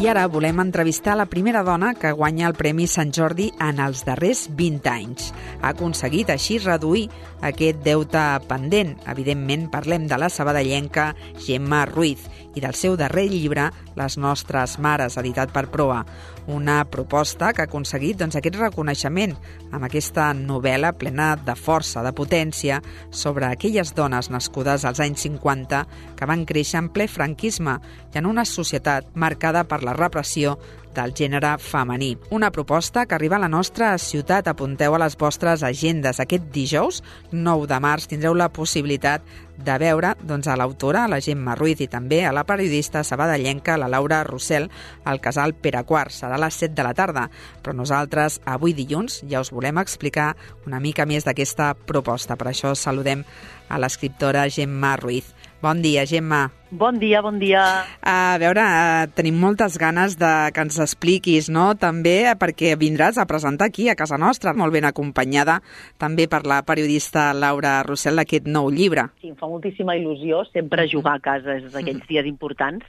[0.00, 4.00] I ara volem entrevistar la primera dona que guanya el Premi Sant Jordi en els
[4.06, 5.26] darrers 20 anys.
[5.60, 7.02] Ha aconseguit així reduir
[7.44, 8.94] aquest deute pendent.
[9.12, 11.10] Evidentment, parlem de la sabadellenca
[11.44, 12.24] Gemma Ruiz
[12.54, 16.04] i del seu darrer llibre, Les nostres mares, editat per Proa.
[16.48, 19.34] Una proposta que ha aconseguit doncs, aquest reconeixement
[19.70, 22.80] amb aquesta novel·la plena de força, de potència,
[23.10, 25.84] sobre aquelles dones nascudes als anys 50
[26.16, 27.76] que van créixer en ple franquisme
[28.14, 30.56] i en una societat marcada per la repressió
[30.94, 32.16] del gènere femení.
[32.30, 34.48] Una proposta que arriba a la nostra ciutat.
[34.48, 36.20] Apunteu a les vostres agendes.
[36.20, 39.22] Aquest dijous, 9 de març, tindreu la possibilitat
[39.60, 43.90] de veure doncs, a l'autora, la Gemma Ruiz, i també a la periodista sabadellenca, la
[43.92, 44.70] Laura Rossell,
[45.04, 46.14] al casal Pere Quart.
[46.14, 47.28] Serà a les 7 de la tarda.
[47.62, 50.34] Però nosaltres, avui dilluns, ja us volem explicar
[50.66, 52.36] una mica més d'aquesta proposta.
[52.36, 53.24] Per això saludem
[53.68, 55.34] a l'escriptora Gemma Ruiz.
[55.60, 56.48] Bon dia, Gemma.
[56.72, 57.60] Bon dia, bon dia.
[58.00, 63.26] A veure, uh, tenim moltes ganes de que ens expliquis, no?, també perquè vindràs a
[63.28, 65.58] presentar aquí, a casa nostra, molt ben acompanyada,
[66.00, 69.10] també per la periodista Laura Rossell, aquest nou llibre.
[69.20, 72.88] Sí, em fa moltíssima il·lusió sempre jugar a casa, és d'aquells dies importants,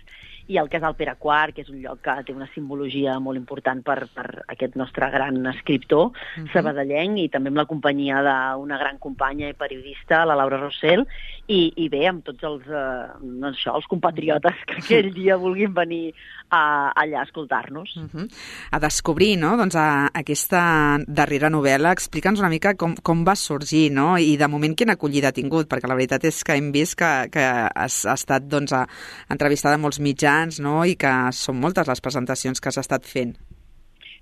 [0.51, 3.81] i el casal Pere IV, que és un lloc que té una simbologia molt important
[3.87, 6.51] per, per aquest nostre gran escriptor, uh -huh.
[6.53, 11.05] sabadellenc, i també amb la companyia d'una gran companya i periodista, la Laura Rossell,
[11.47, 15.73] i, i bé, amb tots els, eh, doncs això, els compatriotes que aquell dia vulguin
[15.73, 16.13] venir
[16.49, 17.95] a, allà a escoltar-nos.
[17.95, 18.27] Uh -huh.
[18.71, 21.91] A descobrir, no?, doncs a, aquesta darrera novel·la.
[21.91, 25.67] Explica'ns una mica com, com va sorgir, no?, i de moment quina acollida ha tingut,
[25.67, 28.87] perquè la veritat és que hem vist que, que has, ha estat, doncs, a,
[29.29, 33.35] entrevistada a molts mitjans, no?, i que són moltes les presentacions que has estat fent.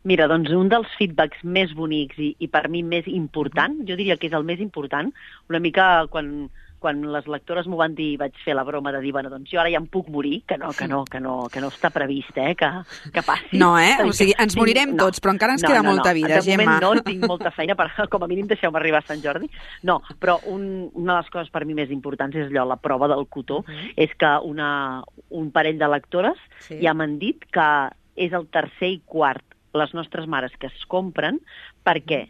[0.08, 4.16] Mira, doncs un dels feedbacks més bonics i, i per mi més important, jo diria
[4.18, 5.12] que és el més important,
[5.52, 6.50] una mica quan
[6.80, 9.60] quan les lectores m'ho van dir, vaig fer la broma de dir, bueno, doncs jo
[9.62, 12.38] ara ja em puc morir, que no, que no, que no, que no està previst,
[12.38, 12.70] eh, que,
[13.14, 13.60] que passi.
[13.62, 13.98] No, eh?
[14.06, 16.18] O sigui, ens morirem no, tots, però encara ens no, queda no, molta no.
[16.18, 16.64] vida, de Gemma.
[16.64, 19.52] De moment no, tinc molta feina, per, com a mínim deixeu-me arribar a Sant Jordi.
[19.84, 23.12] No, però un, una de les coses per mi més importants és allò, la prova
[23.12, 23.94] del cotó, -huh.
[23.96, 26.80] és que una, un parell de lectores sí.
[26.82, 27.70] ja m'han dit que
[28.16, 29.44] és el tercer i quart
[29.74, 31.40] les nostres mares que es compren,
[31.86, 32.28] perquè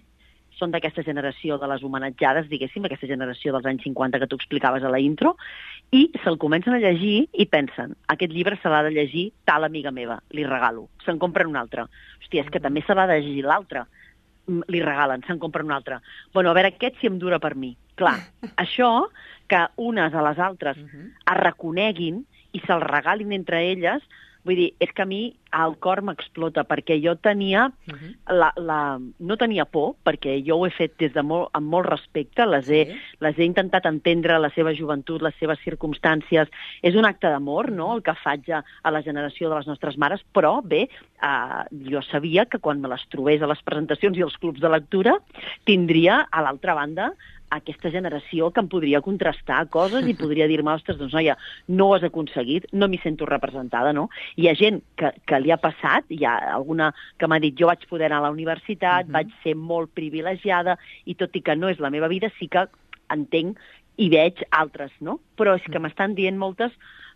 [0.60, 4.84] són d'aquesta generació de les homenatjades, diguéssim, aquesta generació dels anys 50 que tu explicaves
[4.84, 5.36] a la intro,
[5.96, 9.94] i se'l comencen a llegir i pensen, aquest llibre se l'ha de llegir tal amiga
[9.96, 10.90] meva, li regalo.
[11.06, 11.88] Se'n compren un altre.
[12.22, 13.88] Hòstia, és que també se l'ha de llegir l'altre.
[14.70, 16.00] Li regalen, se'n compren un altre.
[16.34, 17.76] Bueno, a veure, aquest si em dura per mi.
[18.00, 18.18] Clar,
[18.64, 19.10] això,
[19.50, 24.06] que unes a les altres es reconeguin i se'l regalin entre elles,
[24.48, 25.22] Vull dir, és que a mi
[25.60, 28.12] el cor m'explota, perquè jo tenia, uh -huh.
[28.38, 31.88] la, la, no tenia por, perquè jo ho he fet des de molt, amb molt
[31.88, 33.00] respecte, les he, sí.
[33.20, 36.48] les he intentat entendre, la seva joventut, les seves circumstàncies.
[36.82, 39.98] És un acte d'amor, no?, el que faig a, a la generació de les nostres
[39.98, 40.90] mares, però bé,
[41.22, 44.70] eh, jo sabia que quan me les trobés a les presentacions i als clubs de
[44.70, 45.18] lectura,
[45.66, 47.14] tindria, a l'altra banda,
[47.50, 51.36] aquesta generació que em podria contrastar coses i podria dir-me, ostres, doncs noia,
[51.68, 54.08] no ho has aconseguit, no m'hi sento representada, no?
[54.38, 57.72] Hi ha gent que, que li ha passat, hi ha alguna que m'ha dit, jo
[57.72, 59.18] vaig poder anar a la universitat, uh -huh.
[59.18, 62.68] vaig ser molt privilegiada, i tot i que no és la meva vida, sí que
[63.10, 63.58] entenc
[63.98, 65.20] i veig altres, no?
[65.36, 66.72] Però és que m'estan dient moltes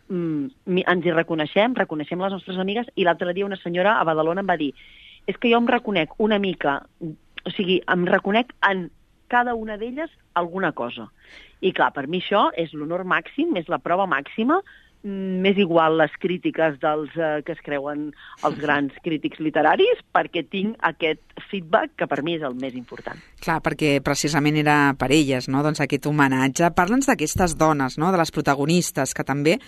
[0.08, 4.40] mm, ens hi reconeixem, reconeixem les nostres amigues, i l'altre dia una senyora a Badalona
[4.40, 4.74] em va dir
[5.26, 8.90] és que jo em reconec una mica, o sigui, em reconec en
[9.34, 11.08] cada una d'elles alguna cosa.
[11.64, 14.60] I clar, per mi això és l'honor màxim, és la prova màxima
[15.04, 18.06] m'és igual les crítiques dels eh, que es creuen
[18.46, 21.20] els grans crítics literaris perquè tinc aquest
[21.50, 23.20] feedback que per mi és el més important.
[23.44, 26.70] Clar, perquè precisament era per elles, no?, doncs aquest homenatge.
[26.76, 29.58] Parla'ns d'aquestes dones, no?, de les protagonistes, que també,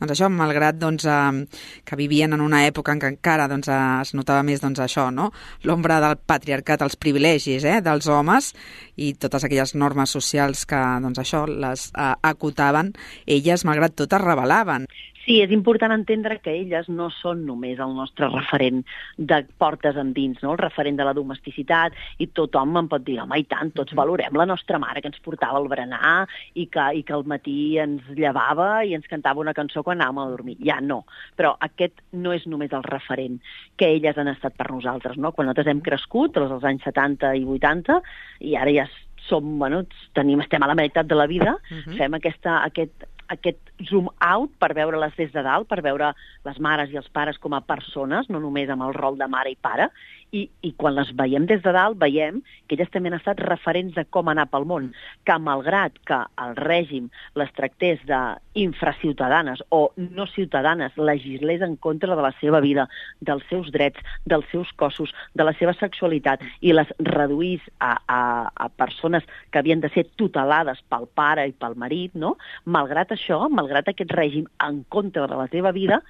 [0.00, 3.82] doncs això, malgrat doncs, eh, que vivien en una època en què encara doncs, eh,
[4.00, 5.28] es notava més doncs, això, no?,
[5.68, 8.54] l'ombra del patriarcat, els privilegis eh, dels homes
[8.96, 12.94] i totes aquelles normes socials que, doncs això, les eh, acotaven,
[13.26, 14.85] elles, malgrat tot, es rebel·laven.
[15.26, 18.84] Sí, és important entendre que elles no són només el nostre referent
[19.18, 20.52] de portes endins, no?
[20.54, 24.38] el referent de la domesticitat, i tothom em pot dir, home, i tant, tots valorem
[24.38, 26.12] la nostra mare que ens portava al berenar
[26.54, 30.22] i que, i que al matí ens llevava i ens cantava una cançó quan anàvem
[30.22, 30.56] a dormir.
[30.62, 31.00] Ja no.
[31.34, 33.40] Però aquest no és només el referent
[33.76, 35.18] que elles han estat per nosaltres.
[35.18, 35.34] No?
[35.34, 37.98] Quan nosaltres hem crescut, als anys 70 i 80,
[38.46, 38.86] i ara ja
[39.26, 39.82] som, bueno,
[40.14, 41.96] tenim, estem a la meitat de la vida, uh -huh.
[41.98, 46.12] fem aquesta, aquest, aquest zoom out per veure-les des de dalt, per veure
[46.46, 49.52] les mares i els pares com a persones, no només amb el rol de mare
[49.52, 49.90] i pare,
[50.34, 53.94] I, I quan les veiem des de dalt, veiem que elles també han estat referents
[53.94, 54.88] de com anar pel món,
[55.24, 57.08] que malgrat que el règim
[57.38, 62.88] les tractés d'infraciutadanes o no ciutadanes, legislés en contra de la seva vida,
[63.20, 68.20] dels seus drets, dels seus cossos, de la seva sexualitat i les reduís a, a,
[68.50, 72.36] a persones que havien de ser tutelades pel pare i pel marit, no?
[72.64, 76.02] malgrat això, malgrat aquest règim en contra de la seva vida,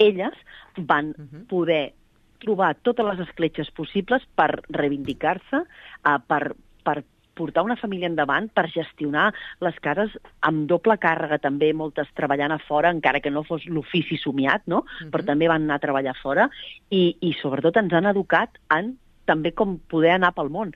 [0.00, 0.34] elles
[0.76, 1.46] van -huh.
[1.46, 1.92] poder
[2.42, 6.54] trobar totes les escletxes possibles per reivindicar-se, uh, per,
[6.84, 7.02] per
[7.40, 9.30] portar una família endavant, per gestionar
[9.64, 10.16] les cases
[10.46, 14.82] amb doble càrrega, també moltes treballant a fora, encara que no fos l'ofici somiat, no?
[14.84, 15.10] Uh -huh.
[15.12, 16.50] però també van anar a treballar fora,
[16.90, 18.96] i, i sobretot ens han educat en
[19.30, 20.74] també com poder anar pel món.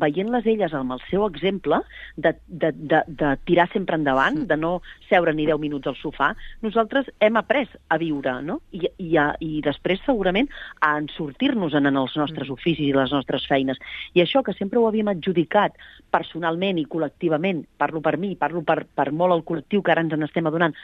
[0.00, 1.82] Veient-les elles amb el seu exemple
[2.16, 4.72] de, de, de, de tirar sempre endavant, de no
[5.08, 6.32] seure ni 10 minuts al sofà,
[6.64, 8.60] nosaltres hem après a viure, no?
[8.72, 10.48] I, i, a, i després segurament
[10.80, 12.56] a en sortir-nos en, en els nostres mm.
[12.56, 13.80] oficis i les nostres feines.
[14.16, 15.76] I això que sempre ho havíem adjudicat
[16.12, 20.16] personalment i col·lectivament, parlo per mi, parlo per, per molt el col·lectiu que ara ens
[20.18, 20.76] n'estem adonant,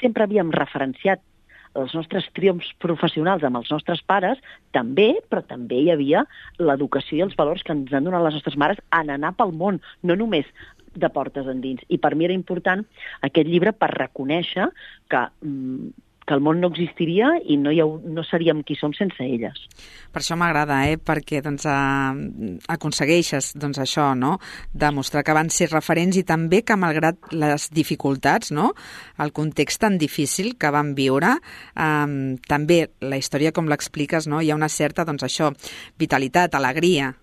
[0.00, 1.22] sempre havíem referenciat
[1.76, 4.40] els nostres triomfs professionals amb els nostres pares,
[4.76, 6.24] també, però també hi havia
[6.58, 9.80] l'educació i els valors que ens han donat les nostres mares en anar pel món,
[10.02, 10.48] no només
[10.96, 11.84] de portes endins.
[11.92, 12.84] I per mi era important
[13.26, 14.70] aquest llibre per reconèixer
[15.12, 15.92] que mm,
[16.26, 19.62] que el món no existiria i no, hi ha, no seríem qui som sense elles.
[20.12, 20.96] Per això m'agrada, eh?
[20.98, 24.36] perquè doncs, eh, aconsegueixes doncs, això, no?
[24.74, 28.72] demostrar que van ser referents i també que malgrat les dificultats, no?
[29.22, 32.16] el context tan difícil que van viure, eh,
[32.48, 34.42] també la història com l'expliques, no?
[34.42, 35.52] hi ha una certa doncs, això
[35.98, 37.14] vitalitat, alegria,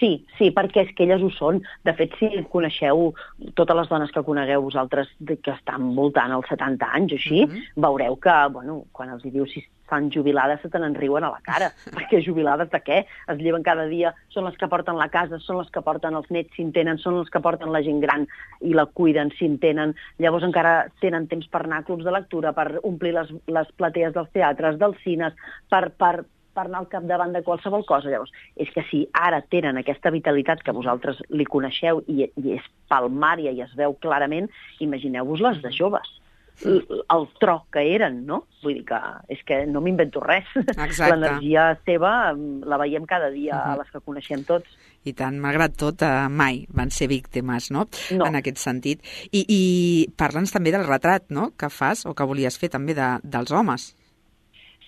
[0.00, 1.60] Sí, sí, perquè és que elles ho són.
[1.84, 3.10] De fet, si coneixeu
[3.58, 7.50] totes les dones que conegueu vosaltres que estan voltant als 70 anys o així, mm
[7.50, 7.84] -hmm.
[7.84, 9.60] veureu que, bueno, quan els hi dius si
[9.90, 11.72] estan jubilades se te n'enriuen a la cara.
[11.96, 13.04] perquè jubilades de què?
[13.28, 16.30] Es lleven cada dia, són les que porten la casa, són les que porten els
[16.30, 18.26] nets si en tenen, són les que porten la gent gran
[18.60, 19.94] i la cuiden si en tenen.
[20.18, 24.14] Llavors encara tenen temps per anar a clubs de lectura, per omplir les, les platees
[24.14, 25.34] dels teatres, dels cines,
[25.68, 26.24] per, per,
[26.60, 28.12] per anar al capdavant de qualsevol cosa.
[28.12, 32.72] Llavors, és que si ara tenen aquesta vitalitat que vosaltres li coneixeu i, i és
[32.92, 34.50] palmària i es veu clarament,
[34.84, 36.16] imagineu-vos les de joves
[36.60, 38.42] el tro que eren, no?
[38.60, 38.98] Vull dir que
[39.32, 40.48] és que no m'invento res.
[41.00, 43.72] L'energia seva mm, la veiem cada dia uh -huh.
[43.72, 44.68] a les que coneixem tots.
[45.04, 47.88] I tant, malgrat tot, eh, mai van ser víctimes, no?
[48.12, 48.26] no?
[48.26, 49.00] En aquest sentit.
[49.32, 53.18] I, i parla'ns també del retrat, no?, que fas o que volies fer també de,
[53.22, 53.96] dels homes.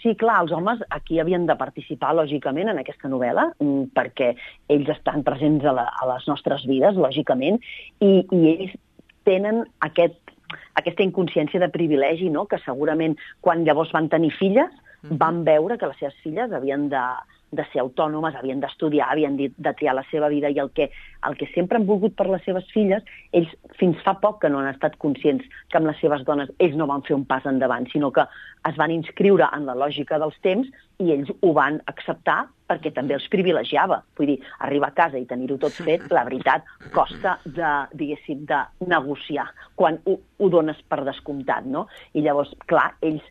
[0.03, 4.33] Sí, clar, els homes aquí havien de participar, lògicament, en aquesta novel·la, mm, perquè
[4.75, 7.61] ells estan presents a, la, a les nostres vides, lògicament,
[8.03, 8.75] i, i ells
[9.29, 10.19] tenen aquest,
[10.81, 12.49] aquesta inconsciència de privilegi, no?
[12.51, 17.03] que segurament quan llavors van tenir filles, van veure que les seves filles havien de,
[17.53, 20.89] de ser autònomes, havien d'estudiar, havien de, de triar la seva vida i el que,
[21.29, 23.05] el que sempre han volgut per les seves filles,
[23.37, 26.79] ells fins fa poc que no han estat conscients que amb les seves dones ells
[26.81, 28.25] no van fer un pas endavant, sinó que
[28.69, 30.71] es van inscriure en la lògica dels temps
[31.03, 34.01] i ells ho van acceptar perquè també els privilegiava.
[34.17, 36.65] Vull dir, arribar a casa i tenir-ho tot fet, la veritat,
[36.95, 41.87] costa de, diguéssim, de negociar quan ho, ho dones per descomptat, no?
[42.17, 43.27] I llavors, clar, ells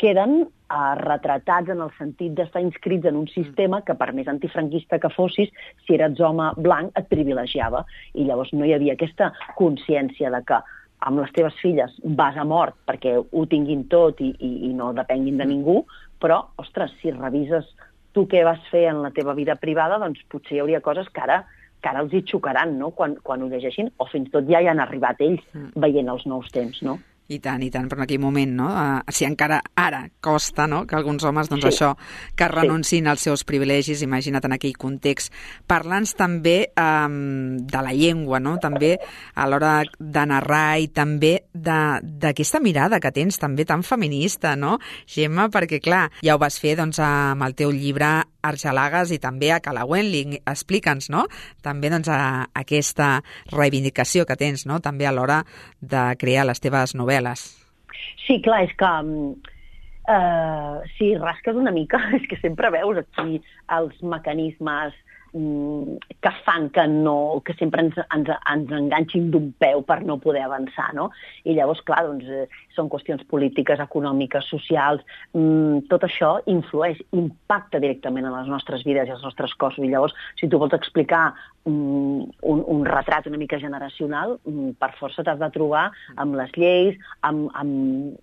[0.00, 3.34] queden eh, retratats en el sentit d'estar inscrits en un mm.
[3.34, 5.52] sistema que, per més antifranquista que fossis,
[5.86, 7.84] si eres home blanc, et privilegiava.
[8.14, 10.60] I llavors no hi havia aquesta consciència de que
[11.08, 14.90] amb les teves filles vas a mort perquè ho tinguin tot i, i, i no
[14.96, 15.52] depenguin de mm.
[15.52, 15.82] ningú,
[16.18, 17.68] però, ostres, si revises
[18.16, 21.22] tu què vas fer en la teva vida privada, doncs potser hi hauria coses que
[21.22, 21.44] ara
[21.78, 24.58] que ara els hi xocaran, no?, quan, quan ho llegeixin, o fins i tot ja
[24.58, 25.78] hi han arribat ells mm.
[25.78, 26.96] veient els nous temps, no?
[27.28, 28.66] I tant, i tant, però en aquell moment, no?
[28.72, 31.72] Uh, si encara ara costa, no?, que alguns homes, doncs sí.
[31.74, 31.90] això,
[32.32, 33.10] que renuncin sí.
[33.12, 35.34] als seus privilegis, imagina't en aquell context.
[35.68, 38.94] Parla'ns també um, de la llengua, no?, també
[39.36, 45.50] a l'hora de narrar i també d'aquesta mirada que tens també tan feminista, no, Gemma?
[45.52, 49.60] Perquè, clar, ja ho vas fer, doncs, amb el teu llibre Argelagues i també a
[49.64, 50.38] Calauenling.
[50.46, 51.26] Explica'ns, no?,
[51.64, 53.18] també, doncs, a, aquesta
[53.54, 55.42] reivindicació que tens, no?, també a l'hora
[55.80, 57.48] de crear les teves novel·les.
[58.26, 63.42] Sí, clar, és que uh, si rasques una mica, és que sempre veus aquí
[63.78, 69.82] els mecanismes Mm, que fan que, no, que sempre ens, ens, ens enganxin d'un peu
[69.86, 71.08] per no poder avançar, no?
[71.44, 75.04] I llavors, clar, doncs, eh, són qüestions polítiques, econòmiques, socials,
[75.34, 79.84] mm, tot això influeix, impacta directament en les nostres vides i els nostres cossos.
[79.84, 81.34] I llavors, si tu vols explicar
[81.66, 86.52] mm, un, un retrat una mica generacional, mm, per força t'has de trobar amb les
[86.56, 88.18] lleis, amb, amb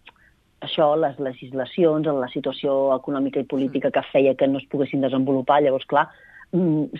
[0.65, 5.62] això, les legislacions, la situació econòmica i política que feia que no es poguessin desenvolupar,
[5.62, 6.34] llavors, clar, mm,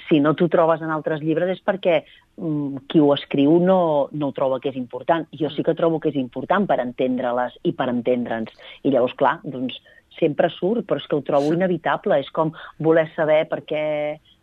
[0.08, 3.80] si no t'ho trobes en altres llibres és perquè mm, qui ho escriu no,
[4.12, 5.28] no ho troba que és important.
[5.40, 8.54] Jo sí que trobo que és important per entendre-les i per entendre'ns.
[8.84, 9.78] I llavors, clar, doncs
[10.20, 12.20] sempre surt, però és que ho trobo inevitable.
[12.20, 13.84] És com voler saber per què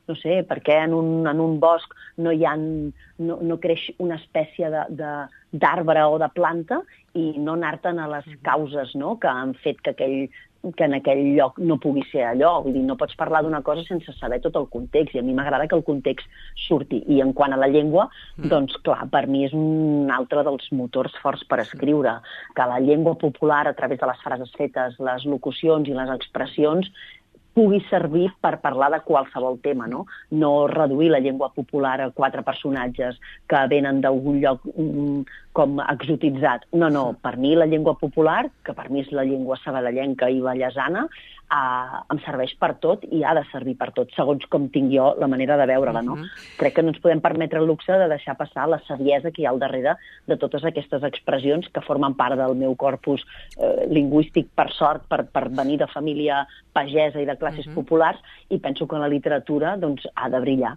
[0.09, 1.93] no sé, per què en un, en un bosc
[2.23, 6.81] no hi ha, no, no creix una espècie d'arbre o de planta
[7.15, 9.15] i no anar-te'n a les causes no?
[9.23, 10.19] que han fet que aquell,
[10.77, 12.53] que en aquell lloc no pugui ser allò.
[12.65, 15.35] Vull dir, no pots parlar d'una cosa sense saber tot el context, i a mi
[15.35, 16.29] m'agrada que el context
[16.67, 17.03] surti.
[17.11, 18.51] I en quant a la llengua, mm.
[18.53, 22.19] doncs clar, per mi és un altre dels motors forts per escriure,
[22.55, 26.91] que la llengua popular, a través de les frases fetes, les locucions i les expressions,
[27.53, 30.07] pugui servir per parlar de qualsevol tema, no?
[30.31, 34.65] No reduir la llengua popular a quatre personatges que venen d'algun lloc
[35.53, 36.65] com exotitzat.
[36.73, 40.41] No, no, per mi la llengua popular, que per mi és la llengua sabadellenca i
[40.41, 41.07] ballesana,
[41.53, 45.11] eh, em serveix per tot i ha de servir per tot, segons com tinc jo
[45.21, 46.15] la manera de veure-la, no?
[46.15, 46.25] Uh mhm.
[46.25, 46.59] -huh.
[46.59, 49.47] Crec que no ens podem permetre el luxe de deixar passar la saviesa que hi
[49.47, 53.23] ha al darrere de totes aquestes expressions que formen part del meu corpus
[53.59, 57.77] eh, lingüístic, per sort, per, per venir de família pagesa i de classes uh mhm.
[57.77, 57.83] -huh.
[57.83, 58.19] populars,
[58.49, 60.77] i penso que la literatura doncs, ha de brillar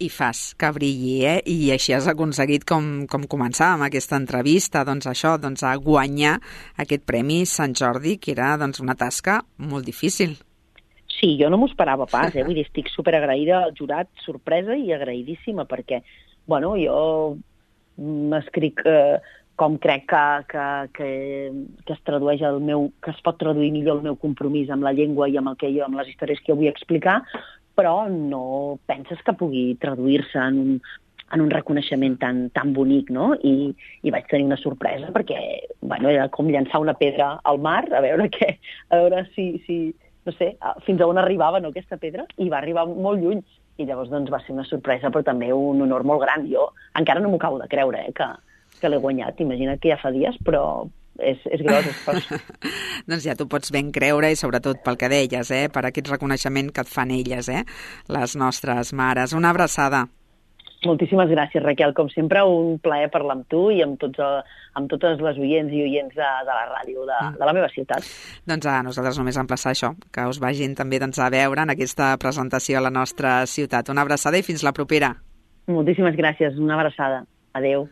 [0.00, 1.38] i fas que brilli, eh?
[1.46, 6.38] I així has aconseguit, com, com començàvem aquesta entrevista, doncs això, doncs a guanyar
[6.80, 9.40] aquest Premi Sant Jordi, que era doncs, una tasca
[9.70, 10.38] molt difícil.
[11.20, 12.44] Sí, jo no m'ho esperava pas, eh?
[12.46, 16.00] Vull dir, estic superagraïda al jurat, sorpresa i agraïdíssima, perquè,
[16.48, 17.36] bueno, jo
[18.00, 19.20] m'escric eh,
[19.60, 20.66] com crec que, que,
[20.96, 21.08] que,
[21.84, 24.94] que es tradueix el meu, que es pot traduir millor el meu compromís amb la
[24.96, 27.18] llengua i amb el que jo, amb les històries que jo vull explicar,
[27.80, 30.74] però no penses que pugui traduir-se en un,
[31.32, 33.32] en un reconeixement tan, tan bonic, no?
[33.40, 33.70] I,
[34.04, 35.40] I vaig tenir una sorpresa perquè,
[35.80, 38.52] bueno, era com llançar una pedra al mar, a veure què,
[38.90, 39.80] a veure si, si
[40.26, 40.52] no sé,
[40.84, 43.40] fins a on arribava no, aquesta pedra, i va arribar molt lluny.
[43.80, 46.44] I llavors doncs, va ser una sorpresa, però també un honor molt gran.
[46.50, 46.66] Jo
[47.00, 48.26] encara no m'ho acabo de creure, eh, que,
[48.82, 49.40] que l'he guanyat.
[49.40, 50.84] Imagina't que ja fa dies, però,
[51.22, 52.30] és, és gros, és fort.
[53.10, 55.66] doncs ja t'ho pots ben creure i sobretot pel que deies, eh?
[55.72, 57.64] per aquest reconeixement que et fan elles, eh?
[58.08, 59.36] les nostres mares.
[59.36, 60.06] Una abraçada.
[60.86, 61.92] Moltíssimes gràcies, Raquel.
[61.96, 64.20] Com sempre, un plaer parlar amb tu i amb, tots,
[64.78, 67.36] amb totes les oients i oients de, de la ràdio de, mm.
[67.36, 68.06] de la meva ciutat.
[68.48, 72.14] Doncs a nosaltres només emplaçar això, que us vagin també doncs, a veure en aquesta
[72.22, 73.92] presentació a la nostra ciutat.
[73.92, 75.12] Una abraçada i fins la propera.
[75.68, 76.56] Moltíssimes gràcies.
[76.56, 77.26] Una abraçada.
[77.52, 77.88] Adeu.